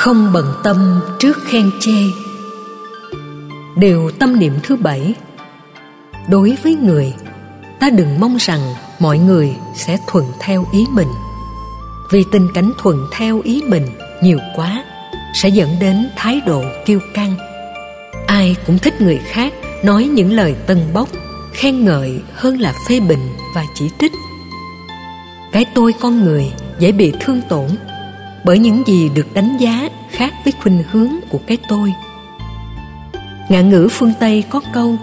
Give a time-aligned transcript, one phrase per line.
[0.00, 1.92] không bận tâm trước khen chê.
[3.76, 5.14] Điều tâm niệm thứ bảy.
[6.28, 7.14] Đối với người,
[7.80, 8.60] ta đừng mong rằng
[8.98, 11.08] mọi người sẽ thuận theo ý mình.
[12.10, 13.86] Vì tình cảnh thuận theo ý mình
[14.22, 14.84] nhiều quá,
[15.34, 17.36] sẽ dẫn đến thái độ kiêu căng.
[18.26, 19.52] Ai cũng thích người khác
[19.84, 21.08] nói những lời tân bốc,
[21.52, 24.12] khen ngợi hơn là phê bình và chỉ trích.
[25.52, 27.68] Cái tôi con người dễ bị thương tổn
[28.44, 31.92] bởi những gì được đánh giá khác với khuynh hướng của cái tôi.
[33.48, 34.96] Ngạn ngữ phương tây có câu,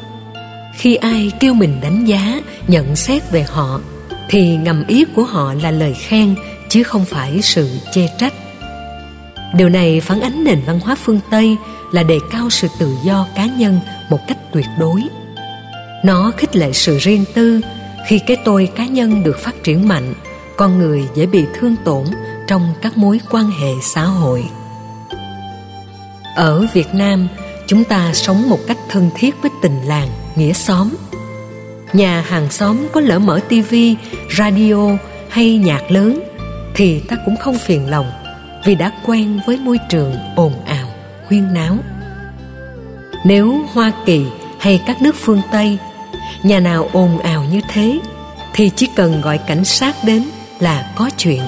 [0.78, 3.80] khi ai kêu mình đánh giá, nhận xét về họ,
[4.30, 6.36] thì ngầm ý của họ là lời khen,
[6.70, 8.34] chứ không phải sự chê trách.
[9.54, 11.58] Điều này phản ánh nền văn hóa phương tây
[11.92, 13.80] là đề cao sự tự do cá nhân
[14.10, 15.04] một cách tuyệt đối.
[16.04, 17.62] Nó khích lệ sự riêng tư.
[18.08, 20.14] Khi cái tôi cá nhân được phát triển mạnh,
[20.58, 22.06] con người dễ bị thương tổn
[22.48, 24.44] trong các mối quan hệ xã hội.
[26.36, 27.28] Ở việt nam,
[27.68, 30.90] chúng ta sống một cách thân thiết với tình làng, nghĩa xóm.
[31.94, 33.96] Nhà hàng xóm có lỡ mở tivi
[34.38, 34.98] radio
[35.30, 36.20] hay nhạc lớn
[36.76, 38.12] thì ta cũng không phiền lòng
[38.66, 40.88] vì đã quen với môi trường ồn ào,
[41.28, 41.78] huyên náo.
[43.26, 44.26] Nếu hoa kỳ
[44.60, 45.78] hay các nước phương tây,
[46.44, 48.00] nhà nào ồn ào như thế
[48.54, 50.24] thì chỉ cần gọi cảnh sát đến
[50.60, 51.42] là có chuyện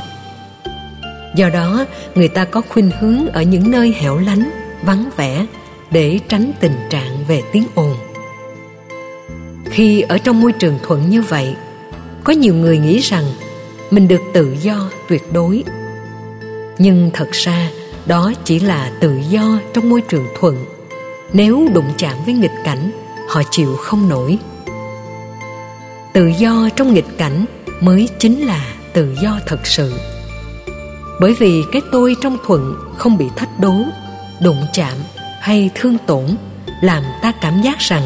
[1.36, 1.86] do đó,
[2.16, 4.50] người ta có khuynh hướng ở những nơi hẻo lánh,
[4.84, 5.46] vắng vẻ
[5.92, 7.96] để tránh tình trạng về tiếng ồn.
[9.66, 11.56] Khi ở trong môi trường thuận như vậy,
[12.24, 13.24] có nhiều người nghĩ rằng
[13.92, 15.64] mình được tự do tuyệt đối.
[16.78, 17.70] Nhưng thật ra,
[18.06, 20.66] đó chỉ là tự do trong môi trường thuận.
[21.34, 22.92] Nếu đụng chạm với nghịch cảnh,
[23.30, 24.38] họ chịu không nổi.
[26.14, 27.46] Tự do trong nghịch cảnh
[27.82, 29.94] mới chính là tự do thật sự
[31.20, 33.76] bởi vì cái tôi trong thuận không bị thách đố,
[34.42, 34.98] đụng chạm
[35.42, 36.26] hay thương tổn,
[36.82, 38.04] làm ta cảm giác rằng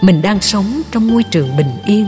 [0.00, 2.06] mình đang sống trong môi trường bình yên.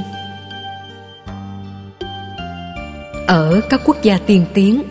[3.26, 4.82] Ở các quốc gia tiên tiến,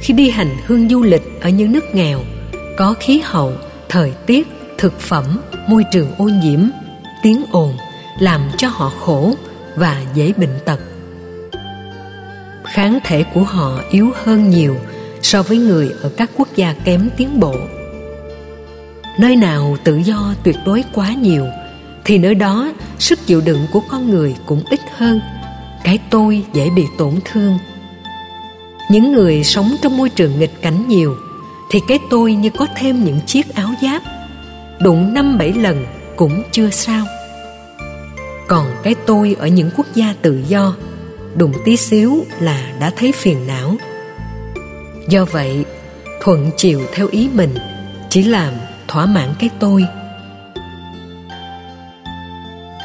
[0.00, 2.20] khi đi hành hương du lịch ở những nước nghèo,
[2.76, 3.52] có khí hậu,
[3.88, 4.48] thời tiết,
[4.78, 5.24] thực phẩm,
[5.68, 6.60] môi trường ô nhiễm,
[7.22, 7.76] tiếng ồn
[8.18, 9.34] làm cho họ khổ
[9.76, 10.80] và dễ bệnh tật.
[12.64, 14.76] Kháng thể của họ yếu hơn nhiều
[15.24, 17.54] so với người ở các quốc gia kém tiến bộ.
[19.18, 21.46] Nơi nào tự do tuyệt đối quá nhiều,
[22.04, 25.20] thì nơi đó sức chịu đựng của con người cũng ít hơn.
[25.84, 27.58] Cái tôi dễ bị tổn thương.
[28.90, 31.16] Những người sống trong môi trường nghịch cảnh nhiều,
[31.70, 34.02] thì cái tôi như có thêm những chiếc áo giáp.
[34.80, 35.86] Đụng năm bảy lần
[36.16, 37.06] cũng chưa sao.
[38.48, 40.76] Còn cái tôi ở những quốc gia tự do,
[41.36, 43.76] đụng tí xíu là đã thấy phiền não
[45.08, 45.64] do vậy,
[46.20, 47.54] thuận chiều theo ý mình,
[48.10, 48.52] chỉ làm
[48.88, 49.86] thỏa mãn cái tôi.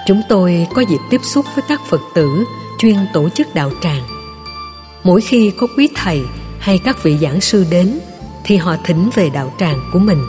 [0.07, 2.43] Chúng tôi có dịp tiếp xúc với các phật tử
[2.79, 4.03] chuyên tổ chức đạo tràng.
[5.03, 6.21] Mỗi khi có quý thầy
[6.59, 7.99] hay các vị giảng sư đến,
[8.43, 10.23] thì họ thỉnh về đạo tràng của mình.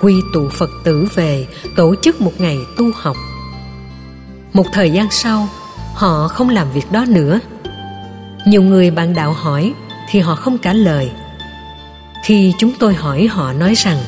[0.00, 1.46] Quy tụ phật tử về
[1.76, 3.16] tổ chức một ngày tu học.
[4.52, 5.48] Một thời gian sau,
[5.94, 7.40] họ không làm việc đó nữa.
[8.46, 9.72] Nhiều người bạn đạo hỏi
[10.12, 11.10] thì họ không trả lời.
[12.24, 13.98] Khi chúng tôi hỏi họ nói rằng,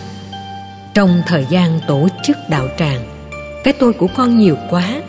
[0.95, 3.31] trong thời gian tổ chức đạo tràng,
[3.65, 5.03] cái tôi của con nhiều quá,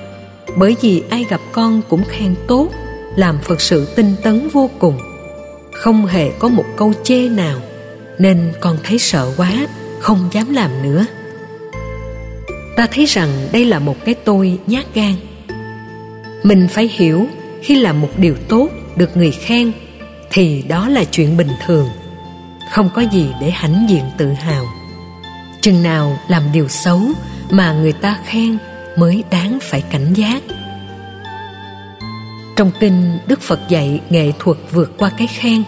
[0.57, 2.69] bởi vì ai gặp con cũng khen tốt,
[3.15, 4.99] làm phật sự tinh tấn vô cùng,
[5.73, 7.59] không hề có một câu chê nào,
[8.19, 9.67] nên con thấy sợ quá,
[9.99, 11.05] không dám làm nữa.
[12.75, 15.13] Ta thấy rằng đây là một cái tôi nhát gan.
[16.43, 17.27] Mình phải hiểu
[17.61, 19.71] khi làm một điều tốt được người khen
[20.35, 21.89] thì đó là chuyện bình thường.
[22.71, 24.65] Không có gì để hãnh diện tự hào.
[25.61, 27.01] Chừng nào làm điều xấu
[27.49, 28.57] mà người ta khen
[28.97, 30.43] mới đáng phải cảnh giác.
[32.55, 35.63] Trong kinh, đức phật dạy nghệ thuật vượt qua cái khen.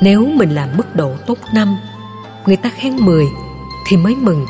[0.00, 1.76] Nếu mình làm mức độ tốt năm,
[2.46, 3.26] người ta khen mười
[3.86, 4.46] thì mới mừng.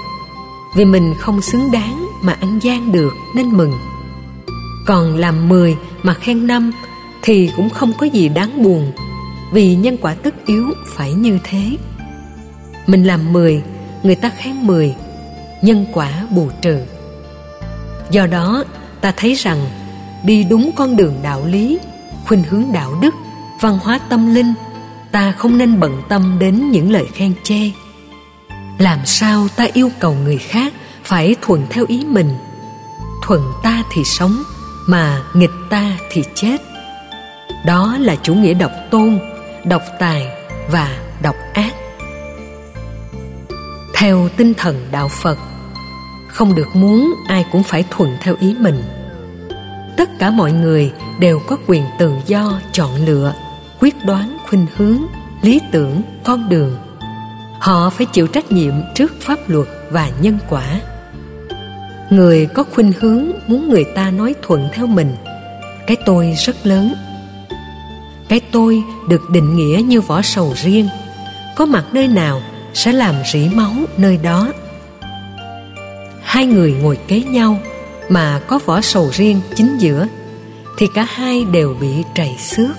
[0.76, 3.72] Vì mình không xứng đáng mà ăn gian được nên mừng.
[4.86, 6.72] Còn làm mười mà khen năm
[7.22, 8.92] thì cũng không có gì đáng buồn
[9.52, 11.62] vì nhân quả tất yếu phải như thế.
[12.86, 13.62] Mình làm mười,
[14.02, 14.94] người ta khen mười,
[15.62, 16.80] nhân quả bù trừ.
[18.10, 18.64] Do đó,
[19.00, 19.66] ta thấy rằng,
[20.24, 21.78] đi đúng con đường đạo lý,
[22.26, 23.14] khuynh hướng đạo đức,
[23.60, 24.54] văn hóa tâm linh,
[25.12, 27.70] ta không nên bận tâm đến những lời khen chê.
[28.78, 30.72] Làm sao ta yêu cầu người khác
[31.04, 32.34] phải thuận theo ý mình?
[33.26, 34.42] Thuận ta thì sống,
[34.86, 36.56] mà nghịch ta thì chết.
[37.66, 39.18] Đó là chủ nghĩa độc tôn
[39.64, 40.28] độc tài
[40.70, 41.74] và độc ác.
[43.94, 45.38] Theo tinh thần đạo phật,
[46.28, 48.82] không được muốn ai cũng phải thuận theo ý mình.
[49.96, 53.34] Tất cả mọi người đều có quyền tự do chọn lựa,
[53.80, 55.06] quyết đoán, khuynh hướng,
[55.42, 56.76] lý tưởng, con đường.
[57.58, 60.80] Họ phải chịu trách nhiệm trước pháp luật và nhân quả.
[62.10, 65.16] Người có khuynh hướng muốn người ta nói thuận theo mình,
[65.86, 66.94] cái tôi rất lớn
[68.32, 70.88] cái tôi được định nghĩa như vỏ sầu riêng.
[71.56, 72.42] Có mặt nơi nào
[72.74, 74.52] sẽ làm rỉ máu nơi đó?
[76.22, 77.58] Hai người ngồi kế nhau
[78.08, 80.06] mà có vỏ sầu riêng chính giữa,
[80.78, 82.76] thì cả hai đều bị trầy xước.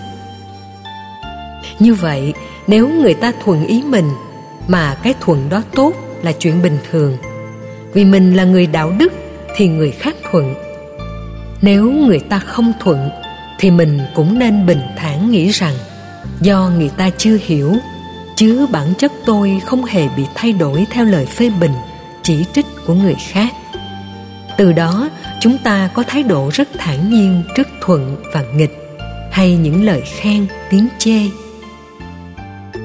[1.79, 2.33] Như vậy,
[2.67, 4.09] nếu người ta thuận ý mình,
[4.67, 7.17] mà cái thuận đó tốt là chuyện bình thường.
[7.93, 9.13] Vì mình là người đạo đức,
[9.55, 10.55] thì người khác thuận.
[11.61, 13.09] Nếu người ta không thuận
[13.63, 15.73] thì mình cũng nên bình thản nghĩ rằng,
[16.41, 17.75] do người ta chưa hiểu,
[18.35, 21.71] chứ bản chất tôi không hề bị thay đổi theo lời phê bình,
[22.23, 23.53] chỉ trích của người khác.
[24.57, 25.09] Từ đó,
[25.41, 28.97] chúng ta có thái độ rất thản nhiên trước thuận và nghịch,
[29.31, 31.19] hay những lời khen, tiếng chê.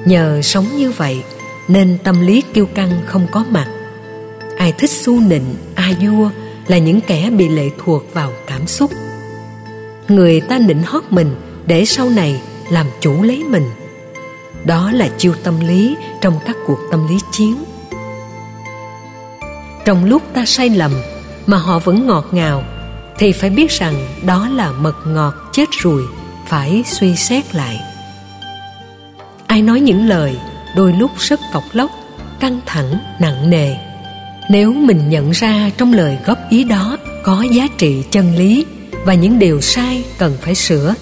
[0.05, 1.23] Nhờ sống như vậy,
[1.67, 3.67] nên tâm lý kiêu căng không có mặt.
[4.57, 6.29] Ai thích xu nịnh a vua
[6.67, 8.91] là những kẻ bị lệ thuộc vào cảm xúc
[10.11, 11.35] người ta nịnh hót mình
[11.65, 12.41] để sau này
[12.71, 13.63] làm chủ lấy mình.
[14.65, 17.63] Đó là chiêu tâm lý trong các cuộc tâm lý chiến.
[19.85, 20.91] Trong lúc ta sai lầm
[21.45, 22.63] mà họ vẫn ngọt ngào
[23.17, 23.95] thì phải biết rằng
[24.25, 26.03] đó là mật ngọt chết ruồi,
[26.47, 27.79] phải suy xét lại.
[29.47, 30.37] Ai nói những lời
[30.75, 31.91] đôi lúc rất cọc lóc
[32.39, 33.75] căng thẳng nặng nề.
[34.49, 38.65] Nếu mình nhận ra trong lời góp ý đó có giá trị chân lý
[39.05, 40.93] và những điều sai cần phải sửa,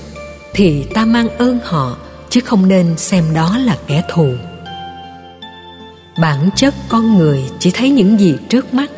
[0.54, 1.98] thì ta mang ơn họ,
[2.30, 4.34] chứ không nên xem đó là kẻ thù.
[6.22, 8.92] Bản chất con người chỉ thấy những gì trước mắt,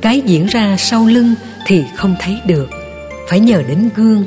[0.00, 1.34] cái diễn ra sau lưng
[1.66, 2.70] thì không thấy được,
[3.28, 4.24] phải nhờ đến gương.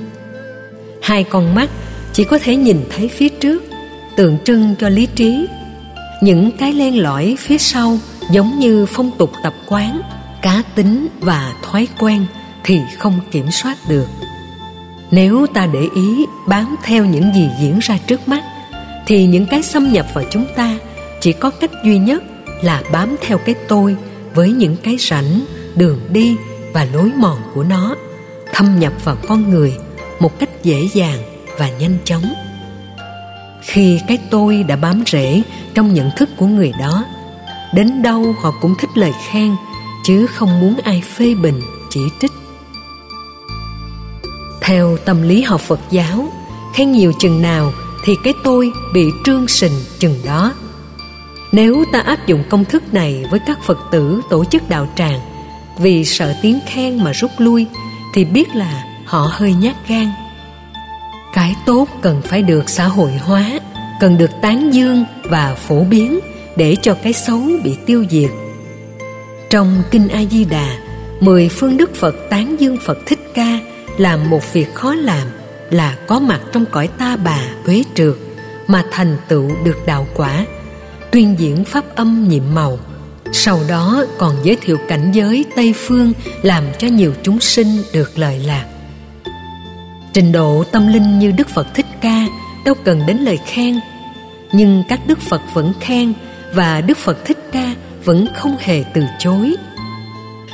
[1.01, 1.69] Hai con mắt
[2.13, 3.63] chỉ có thể nhìn thấy phía trước,
[4.15, 5.47] tượng trưng cho lý trí.
[6.21, 7.99] Những cái len lỏi phía sau
[8.31, 10.01] giống như phong tục tập quán,
[10.41, 12.25] cá tính và thói quen
[12.67, 14.07] thì không kiểm soát được.
[15.11, 18.43] Nếu ta để ý bám theo những gì diễn ra trước mắt,
[19.05, 20.77] thì những cái xâm nhập vào chúng ta
[21.21, 22.23] chỉ có cách duy nhất
[22.61, 23.95] là bám theo cái tôi
[24.33, 26.35] với những cái rảnh đường đi
[26.73, 27.95] và lối mòn của nó,
[28.53, 29.73] thâm nhập vào con người
[30.19, 31.19] một cách dễ dàng
[31.57, 32.33] và nhanh chóng.
[33.61, 35.41] Khi cái tôi đã bám rễ
[35.73, 37.05] trong nhận thức của người đó,
[37.73, 39.55] đến đâu họ cũng thích lời khen,
[40.05, 42.31] chứ không muốn ai phê bình, chỉ trích
[44.67, 46.27] theo tâm lý học phật giáo,
[46.73, 47.73] khen nhiều chừng nào
[48.05, 50.53] thì cái tôi bị trương sình chừng đó.
[51.51, 55.19] Nếu ta áp dụng công thức này với các phật tử tổ chức đạo tràng
[55.77, 57.65] vì sợ tiếng khen mà rút lui,
[58.13, 60.11] thì biết là họ hơi nhát gan.
[61.33, 63.59] Cái tốt cần phải được xã hội hóa,
[63.99, 66.19] cần được tán dương và phổ biến
[66.55, 68.31] để cho cái xấu bị tiêu diệt.
[69.49, 70.77] Trong kinh a di đà,
[71.19, 73.59] mười phương đức phật tán dương phật thích ca
[73.97, 75.27] làm một việc khó làm
[75.69, 78.15] là có mặt trong cõi ta bà uế trượt
[78.67, 80.45] mà thành tựu được đạo quả,
[81.11, 82.79] tuyên diễn pháp âm nhiệm màu.
[83.33, 88.17] Sau đó còn giới thiệu cảnh giới tây phương làm cho nhiều chúng sinh được
[88.17, 88.65] lợi lạc.
[90.13, 92.27] Trình độ tâm linh như đức phật thích ca
[92.65, 93.79] đâu cần đến lời khen,
[94.51, 96.13] nhưng các đức phật vẫn khen
[96.53, 97.73] và đức phật thích ca
[98.05, 99.55] vẫn không hề từ chối.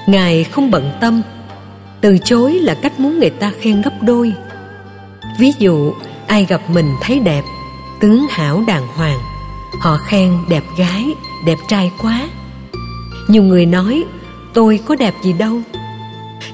[0.08, 1.22] Ngài không bận tâm
[2.04, 4.34] từ chối là cách muốn người ta khen gấp đôi.
[5.40, 5.94] Ví dụ,
[6.28, 7.44] ai gặp mình thấy đẹp,
[8.02, 9.20] tướng hảo đàng hoàng,
[9.80, 11.06] họ khen đẹp gái,
[11.46, 12.30] đẹp trai quá.
[13.28, 14.04] Nhiều người nói,
[14.54, 15.62] tôi có đẹp gì đâu.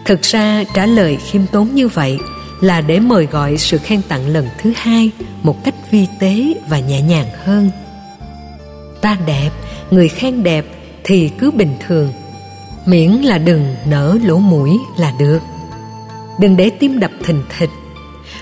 [0.06, 2.20] Thực ra, trả lời khiêm tốn như vậy
[2.62, 5.12] là để mời gọi sự khen tặng lần thứ hai
[5.44, 7.72] một cách vi tế và nhẹ nhàng hơn.
[9.02, 9.50] Ta đẹp,
[9.92, 10.66] người khen đẹp
[11.04, 12.14] thì cứ bình thường
[12.90, 15.40] miễn là đừng nở lỗ mũi là được.
[16.40, 17.70] Đừng để tim đập thình thịch.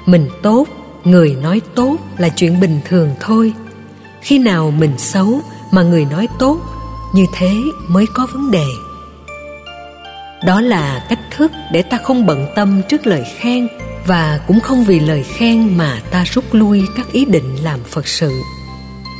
[0.05, 0.67] Mình tốt,
[1.03, 3.53] người nói tốt là chuyện bình thường thôi.
[4.21, 6.59] Khi nào mình xấu mà người nói tốt,
[7.13, 7.51] như thế
[7.87, 8.65] mới có vấn đề.
[10.45, 13.67] Đó là cách thức để ta không bận tâm trước lời khen
[14.05, 18.07] và cũng không vì lời khen mà ta rút lui các ý định làm phật
[18.07, 18.41] sự.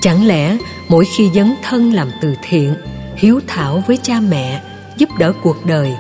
[0.01, 0.57] Chẳng lẽ
[0.87, 2.75] mỗi khi dấn thân làm từ thiện,
[3.15, 4.61] hiếu thảo với cha mẹ
[4.97, 5.95] giúp đỡ cuộc đời.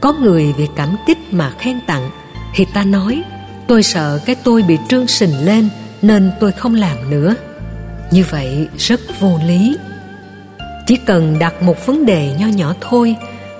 [0.00, 2.10] Có người vì cảm kích mà khen tặng,
[2.54, 3.22] thì ta nói,
[3.66, 5.68] tôi sợ cái tôi bị trương sình lên
[6.02, 7.34] nên tôi không làm nữa.
[8.10, 9.76] Như vậy rất vô lý.
[10.86, 13.16] Chỉ cần đặt một vấn đề nho nhỏ thôi,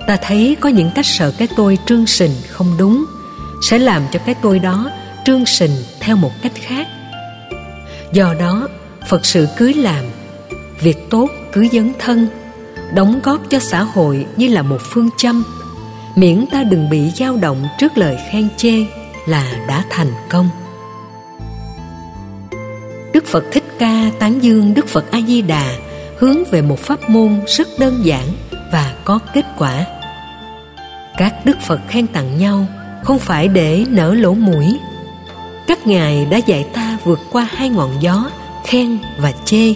[0.07, 3.05] ta thấy có những cách sợ cái tôi trương sình không đúng,
[3.61, 4.91] sẽ làm cho cái tôi đó
[5.25, 6.87] trương sình theo một cách khác.
[8.11, 8.67] Do đó,
[9.07, 10.05] phật sự cưới làm,
[10.81, 12.27] việc tốt cứ dấn thân
[12.93, 15.43] đóng góp cho xã hội như là một phương châm.
[16.15, 18.85] Miễn ta đừng bị dao động trước lời khen chê
[19.27, 20.49] là đã thành công.
[23.13, 25.75] Đức phật thích ca tán dương đức phật a di đà
[26.17, 28.25] hướng về một pháp môn rất đơn giản
[28.71, 29.85] và có kết quả.
[31.17, 32.65] Các đức phật khen tặng nhau
[33.03, 34.77] không phải để nở lỗ mũi.
[35.67, 38.29] Các ngài đã dạy ta vượt qua hai ngọn gió
[38.65, 39.73] khen và chê.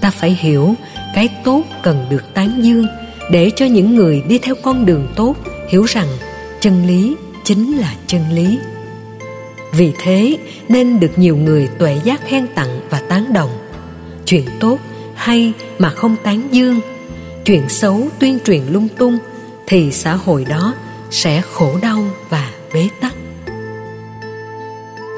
[0.00, 0.74] Ta phải hiểu
[1.14, 2.86] cái tốt cần được tán dương,
[3.30, 5.34] để cho những người đi theo con đường tốt
[5.68, 6.08] hiểu rằng
[6.60, 8.58] chân lý chính là chân lý.
[9.72, 10.36] Vì thế
[10.68, 13.50] nên được nhiều người tuệ giác khen tặng và tán đồng.
[14.26, 14.78] Chuyện tốt
[15.14, 16.80] hay mà không tán dương,
[17.44, 19.18] chuyện xấu tuyên truyền lung tung
[19.66, 20.74] thì xã hội đó
[21.10, 23.14] sẽ khổ đau và bế tắc.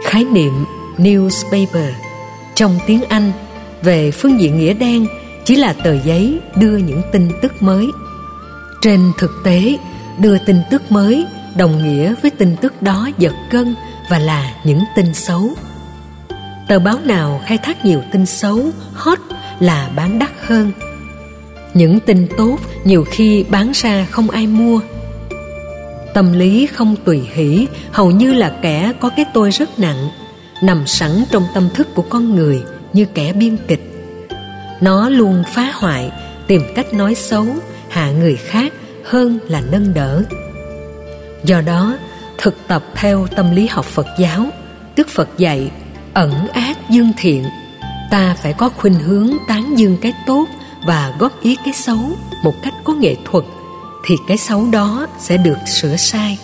[0.05, 0.65] Khái niệm
[0.99, 1.91] newspaper
[2.55, 3.33] trong tiếng anh
[3.83, 5.07] về phương diện nghĩa đen
[5.45, 7.87] chỉ là tờ giấy đưa những tin tức mới.
[8.81, 9.77] Trên thực tế,
[10.19, 13.75] đưa tin tức mới đồng nghĩa với tin tức đó giật gân
[14.11, 15.51] và là những tin xấu.
[16.69, 18.61] Tờ báo nào khai thác nhiều tin xấu,
[18.93, 19.19] hot
[19.61, 20.73] là bán đắt hơn.
[21.75, 24.81] Những tin tốt nhiều khi bán ra không ai mua.
[26.15, 30.09] Tâm lý không tùy hỷ, hầu như là kẻ có cái tôi rất nặng,
[30.63, 33.92] nằm sẵn trong tâm thức của con người như kẻ biên kịch
[34.83, 36.11] nó luôn phá hoại,
[36.47, 37.47] tìm cách nói xấu,
[37.89, 38.73] hạ người khác
[39.05, 40.23] hơn là nâng đỡ.
[41.45, 41.97] Do đó,
[42.39, 44.47] thực tập theo tâm lý học phật giáo,
[44.97, 45.71] đức phật dạy,
[46.15, 47.45] ẩn ác dương thiện.
[48.11, 50.47] Ta phải có khuynh hướng tán dương cái tốt
[50.87, 52.01] và góp ý cái xấu
[52.45, 53.45] một cách có nghệ thuật,
[54.07, 56.39] thì cái xấu đó sẽ được sửa sai.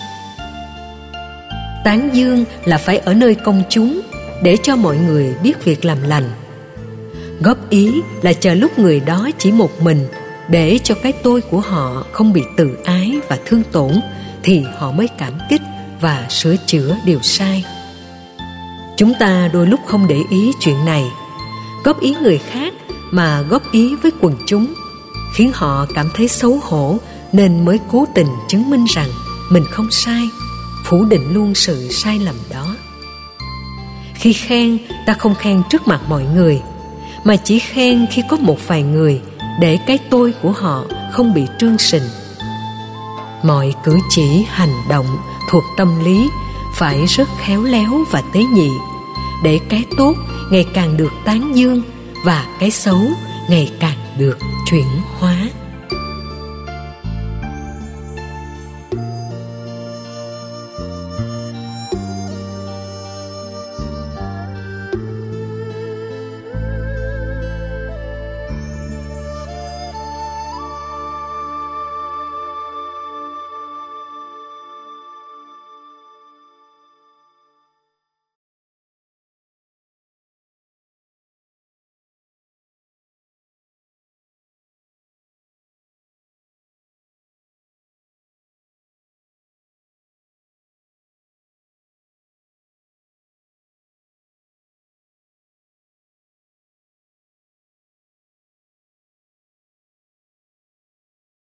[1.84, 4.00] Tán dương là phải ở nơi công chúng
[4.42, 6.30] để cho mọi người biết việc làm lành
[7.40, 10.08] góp ý là chờ lúc người đó chỉ một mình.
[10.48, 13.92] Để cho cái tôi của họ không bị tự ái và thương tổn,
[14.42, 15.62] thì họ mới cảm kích
[16.00, 17.64] và sửa chữa điều sai.
[18.96, 21.04] Chúng ta đôi lúc không để ý chuyện này.
[21.84, 22.74] Góp ý người khác
[23.10, 24.74] mà góp ý với quần chúng,
[25.34, 26.98] khiến họ cảm thấy xấu hổ
[27.32, 29.08] nên mới cố tình chứng minh rằng
[29.50, 30.28] mình không sai,
[30.84, 32.76] phủ định luôn sự sai lầm đó.
[34.14, 36.60] Khi khen, ta không khen trước mặt mọi người
[37.28, 39.20] mà chỉ khen khi có một vài người
[39.60, 42.02] để cái tôi của họ không bị trương sình.
[43.42, 45.06] Mọi cử chỉ, hành động
[45.50, 46.28] thuộc tâm lý
[46.74, 48.70] phải rất khéo léo và tế nhị,
[49.44, 50.14] để cái tốt
[50.50, 51.82] ngày càng được tán dương
[52.24, 53.00] và cái xấu
[53.50, 54.38] ngày càng được
[54.70, 54.86] chuyển
[55.18, 55.36] hóa.